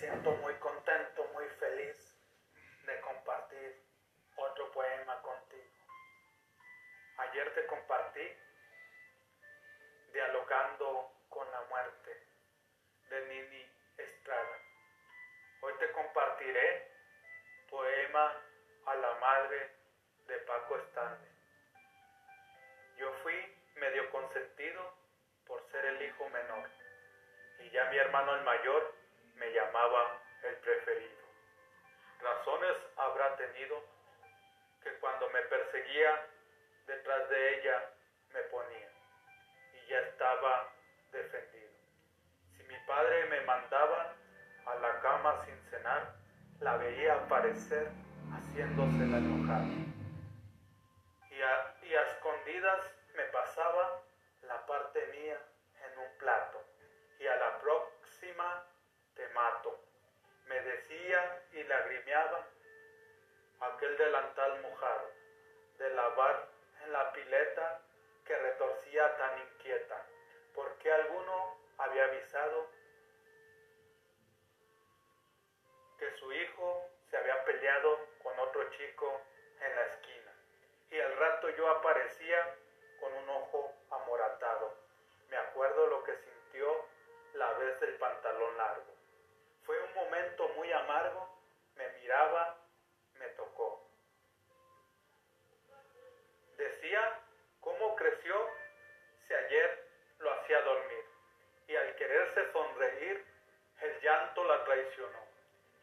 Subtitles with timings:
[0.00, 2.16] siento muy contento, muy feliz
[2.86, 3.84] de compartir
[4.34, 5.76] otro poema contigo.
[7.18, 8.26] Ayer te compartí
[10.10, 12.26] Dialogando con la muerte
[13.10, 13.64] de Nini
[13.98, 14.58] Estrada.
[15.60, 16.90] Hoy te compartiré
[17.68, 18.42] poema
[18.86, 19.70] a la madre
[20.26, 21.30] de Paco Stanley.
[22.96, 23.34] Yo fui
[23.76, 24.94] medio consentido
[25.46, 26.68] por ser el hijo menor
[27.60, 28.99] y ya mi hermano el mayor
[29.40, 31.24] me llamaba el preferido.
[32.20, 33.82] Razones habrá tenido
[34.82, 36.26] que cuando me perseguía
[36.86, 37.90] detrás de ella
[38.34, 38.88] me ponía
[39.72, 40.68] y ya estaba
[41.10, 41.72] defendido.
[42.56, 44.14] Si mi padre me mandaba
[44.66, 46.14] a la cama sin cenar,
[46.60, 47.88] la veía aparecer
[48.30, 49.64] haciéndose la enojada.
[51.30, 54.02] Y a, y escondidas me pasaba
[54.42, 55.38] la parte mía
[55.86, 56.62] en un plato
[57.18, 58.64] y a la próxima
[59.14, 59.78] te mato.
[60.46, 61.19] Me decía
[61.52, 62.46] y lagrimeaba
[63.60, 65.10] aquel delantal mojado
[65.78, 66.48] de lavar
[66.84, 67.80] en la pileta
[68.24, 70.06] que retorcía tan inquieta,
[70.54, 72.68] porque alguno había avisado
[75.98, 79.20] que su hijo se había peleado con otro chico
[79.60, 80.32] en la esquina.
[80.90, 82.54] Y al rato yo aparecía
[104.50, 105.18] la traicionó,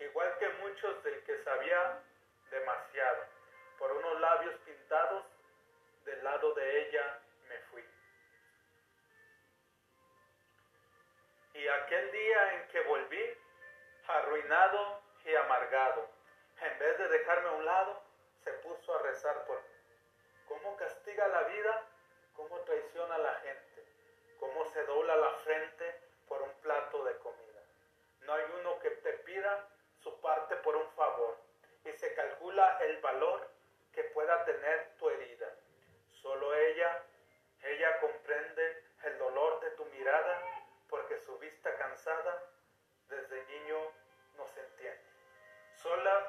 [0.00, 2.02] igual que muchos del que sabía
[2.50, 3.24] demasiado.
[3.78, 5.24] Por unos labios pintados,
[6.04, 7.84] del lado de ella me fui.
[11.54, 13.38] Y aquel día en que volví,
[14.08, 16.08] arruinado y amargado,
[16.60, 18.02] en vez de dejarme a un lado,
[18.42, 19.76] se puso a rezar por mí.
[20.48, 21.84] ¿Cómo castiga la vida?
[22.34, 23.84] ¿Cómo traiciona a la gente?
[24.40, 25.95] ¿Cómo se dobla la frente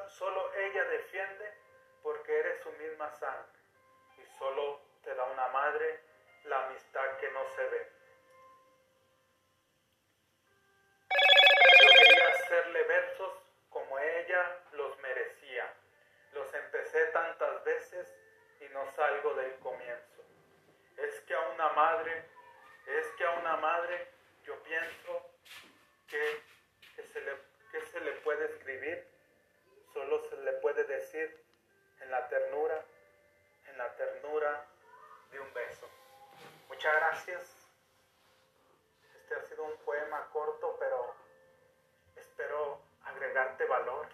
[0.10, 1.54] solo ella defiende
[2.04, 3.60] porque eres su misma sangre
[4.18, 6.00] y solo te da una madre
[6.46, 7.92] la amistad que no se ve.
[11.82, 13.34] Yo quería hacerle versos
[13.70, 15.74] como ella los merecía.
[16.34, 18.08] Los empecé tantas veces
[18.62, 20.24] y no salgo del comienzo.
[20.98, 22.26] Es que a una madre,
[22.88, 24.08] es que a una madre
[24.44, 25.32] yo pienso
[26.08, 26.42] que,
[26.96, 27.32] que, se le,
[27.72, 29.17] que se le puede escribir,
[29.98, 31.44] solo se le puede decir
[32.02, 32.86] en la ternura,
[33.66, 34.64] en la ternura
[35.32, 35.90] de un beso.
[36.70, 37.68] Muchas gracias.
[39.16, 41.16] Este ha sido un poema corto, pero
[42.16, 44.08] espero agregarte valor.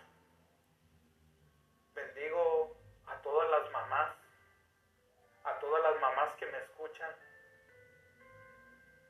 [1.94, 2.77] Bendigo
[3.07, 4.15] a todas las mamás,
[5.44, 7.13] a todas las mamás que me escuchan,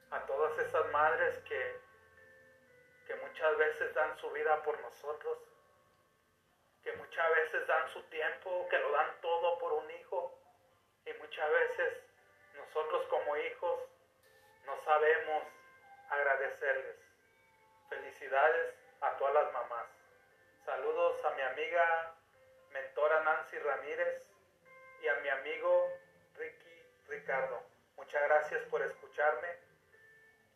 [0.09, 1.79] a todas esas madres que,
[3.05, 5.37] que muchas veces dan su vida por nosotros,
[6.83, 10.37] que muchas veces dan su tiempo, que lo dan todo por un hijo
[11.05, 12.03] y muchas veces
[12.55, 13.79] nosotros como hijos
[14.65, 15.43] no sabemos
[16.09, 16.97] agradecerles.
[17.89, 19.87] Felicidades a todas las mamás.
[20.65, 22.15] Saludos a mi amiga
[22.71, 24.23] mentora Nancy Ramírez
[25.01, 25.91] y a mi amigo
[26.35, 27.61] Ricky Ricardo.
[27.95, 29.47] Muchas gracias por escucharme.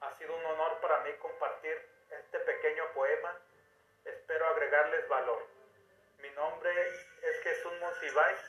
[0.02, 3.36] Ha sido un honor para mí compartir este pequeño poema.
[4.06, 5.57] Espero agregarles valor.
[6.20, 6.72] Mi nombre
[7.22, 8.40] es Jesús Monsiváis,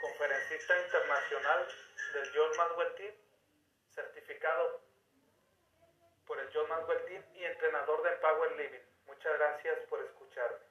[0.00, 1.68] conferencista internacional
[2.12, 3.14] del John Maxwell Team,
[3.94, 4.80] certificado
[6.26, 8.84] por el John Maxwell Team y entrenador de Empower Living.
[9.06, 10.65] Muchas gracias por escucharme.